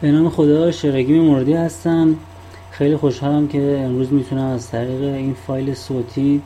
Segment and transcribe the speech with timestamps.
[0.00, 2.16] به نام خدا شراگیم موردی هستم.
[2.70, 6.42] خیلی خوشحالم که امروز می‌تونم از طریق این فایل صوتی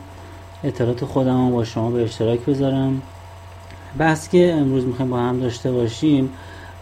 [0.65, 3.03] اطلاعات خودم با شما به اشتراک بذارم.
[3.99, 6.31] بحث که امروز می‌خوایم با هم داشته باشیم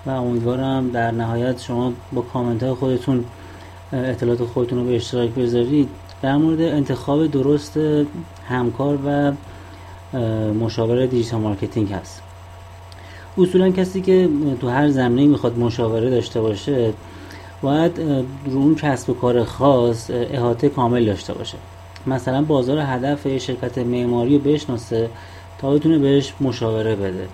[0.06, 3.24] و امیدوارم در نهایت شما با کامنت های خودتون
[3.92, 5.88] اطلاعات خودتون رو به اشتراک بذارید.
[6.22, 7.78] در مورد انتخاب درست
[8.48, 9.32] همکار و
[10.52, 12.22] مشاور digital marketing هست.
[13.38, 14.28] اصولا کسی که
[14.60, 16.92] تو هر زمینه می‌خواد مشاوره داشته باشه
[17.62, 18.00] باید
[18.46, 21.58] رو اون کسب و کار خاص احاطه کامل داشته باشه.
[22.06, 25.08] مثلا بازار هدف شرکت معماری رو بشناسه
[25.58, 27.28] تا بتونه بهش مشاوره بده.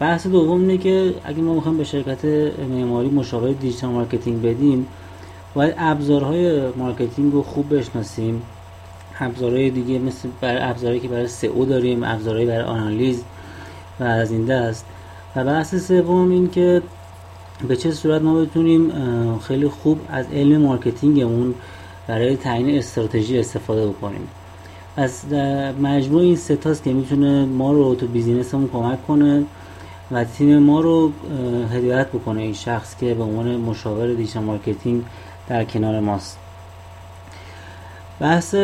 [0.00, 2.24] بحث دوم اینه که اگه ما می‌خوایم به شرکت
[2.70, 4.86] معماری مشاوره digital marketing بدیم
[5.54, 8.42] باید ابزارهای marketing رو خوب بشناسیم.
[9.20, 13.22] ابزارهای دیگه مثل برای ابزارهایی که برای سئو داریم ابزارهایی برای آنالیز
[14.00, 14.84] و از این دست.
[15.36, 16.82] و بحث سوم این که
[17.68, 18.92] به چه صورت ما بتونیم
[19.38, 21.54] خیلی خوب از علم marketing مون
[22.06, 24.28] برای تعیین استراتژی استفاده بکنیم.
[24.96, 25.24] از
[25.80, 29.44] مجموع این ستاست که می‌تونه ما رو تو business مون کمک کنه
[30.10, 31.12] و تیم ما رو
[31.72, 35.02] هدایت بکنه این شخص که به عنوان مشاور digital marketing
[35.48, 36.38] در کنار ماست.
[38.20, 38.54] بحث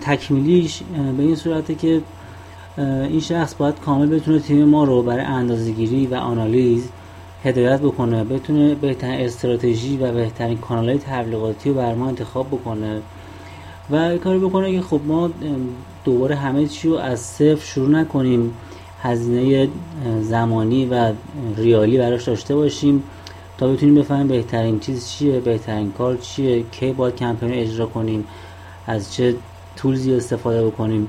[0.00, 0.82] تکمیلیش
[1.16, 2.00] به این صورته که
[2.78, 6.88] این شخص باید کامل بتونه تیم ما رو برای اندازهگیری و آنالیز
[7.44, 13.00] هدایت بکنه بتونه بهترین استراتژی و بهترین کانال های تبلیغاتی رو بر ما انتخاب بکنه
[13.90, 15.30] و کاری بکنه که خب ما
[16.04, 18.54] دوباره همه چی رو از صفر شروع نکنیم
[19.02, 19.68] هزینه
[20.20, 21.12] زمانی و
[21.56, 23.02] ریالی براش داشته باشیم
[23.58, 28.24] تا بتونیم بفهمیم بهترین چیز چیه بهترین کار چیه کی باید کمپین اجرا کنیم
[28.86, 29.34] از چه
[29.76, 31.08] tools ی استفاده بکنیم.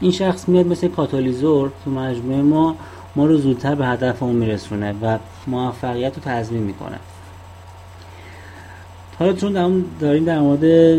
[0.00, 2.76] این شخص میاد مثل کاتالیزور تو مجموعه ما
[3.16, 6.98] ما رو زودتر به هدفمون میرسونه و موفقیت رو تضمین می‌کنه.
[9.18, 10.96] حالا چون داریم در مورد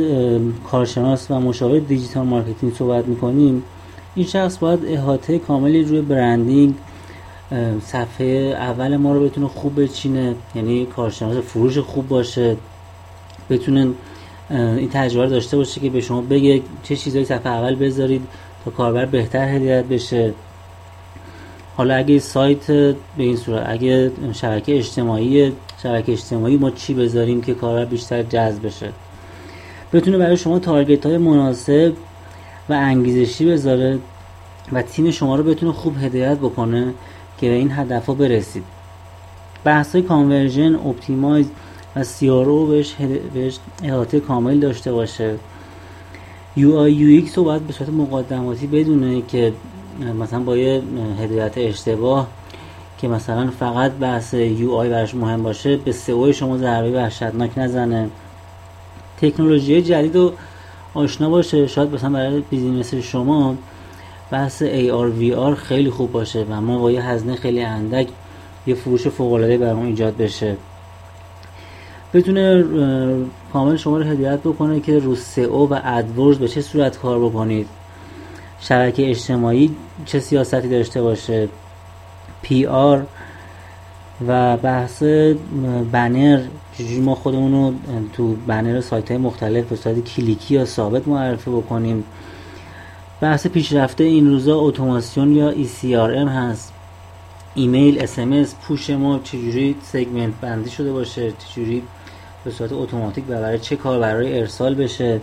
[0.71, 3.63] کارشناس و مشاور digital marketing صحبت می‌کنیم
[4.15, 6.75] این شخص باید احاطه کاملی روی branding
[7.81, 8.25] صفحه
[8.59, 12.57] اول ما رو بتونه خوب بچینه یعنی کارشناس فروش خوب باشه
[13.49, 13.87] بتونه
[14.49, 18.21] این تجربه داشته باشه که به شما بگه چه چیزایی صفحه اول بذارید
[18.65, 20.33] تا کاربر بهتر هدایت بشه.
[21.77, 27.53] حالا اگه سایت به این صورت اگه شبکه اجتماعی شبکه اجتماعی ما چی بذاریم که
[27.53, 28.89] کاربر بیشتر جذب بشه؟
[29.93, 31.93] بتونه برای شما تارگت های مناسب
[32.69, 33.99] و انگیزشی بذاره
[34.71, 36.93] و تیم شما رو بتونه خوب هدایت بکنه
[37.37, 38.63] که به این هدف ها برسید.
[39.63, 41.49] بحث های conversion optimize
[41.95, 42.95] و CRO بهش,
[43.33, 45.35] بهش احاطه کامل داشته باشه.
[46.55, 49.53] UX رو باید به صورت مقدماتی بدونه که
[50.19, 50.81] مثلا با یه
[51.19, 52.27] هدایت اشتباه
[52.97, 58.09] که مثلا فقط بحث UI براش مهم باشه به SEO شما ضربه وحشتناک نزنه.
[59.21, 60.33] تکنولوژی جدید رو
[60.93, 61.67] آشنا باشه.
[61.67, 63.55] شاید مثلا برای business شما
[64.31, 68.07] بحث AR VR خیلی خوب باشه و ما با یه هزینه خیلی اندک
[68.67, 70.55] یه فروش فوق العاده برامون ایجاد بشه.
[72.13, 72.65] بتونه
[73.53, 77.67] کامل شما رو هدایت بکنه که رو سئو و ادورز به چه صورت کار بکنید؟
[78.59, 79.75] شبکه اجتماعی
[80.05, 81.49] چه سیاستی داشته باشه؟
[82.41, 83.03] پی آر
[84.27, 85.03] و بحث
[85.91, 86.41] بنر
[86.77, 87.73] چجوری ما خودمون رو
[88.13, 92.03] تو بنر سایت های مختلف به صورت کلیکی یا ثابت معرفی بکنیم؟
[93.21, 96.73] بحث پیشرفته این روزا اتوماسیون یا ECRM هست.
[97.55, 101.83] email SMS push ما چجوری segment بندی شده باشه؟ چجوری
[102.45, 105.19] به صورت اتوماتیک و برای چه کار برای ارسال بشه.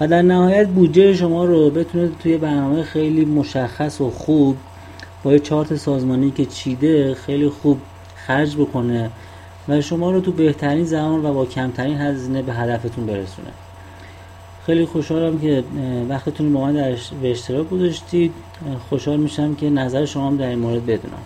[0.00, 4.56] و در نهایت بودجه شما رو بتونه توی برنامه خیلی مشخص و خوب
[5.22, 7.80] با یه چارت سازمانی که چیده خیلی خوب
[8.16, 9.10] خرج بکنه
[9.68, 13.50] و شما رو تو بهترین زمان و با کمترین هزینه به هدفتون برسونه.
[14.66, 15.64] خیلی خوشحالم که
[16.08, 18.32] وقتتون با من در به اشتراک گذاشتید.
[18.90, 21.22] خوشحال میشم که نظر شما در این مورد بدونم.